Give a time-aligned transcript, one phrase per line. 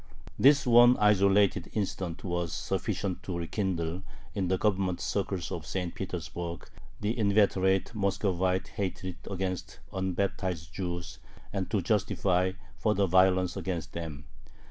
[0.39, 4.01] This one isolated incident was sufficient to rekindle
[4.33, 5.93] in the Government circles of St.
[5.93, 6.67] Petersburg
[7.01, 11.19] the inveterate Muscovite hatred against "unbaptized Jews"
[11.53, 14.25] and to justify further violence against them.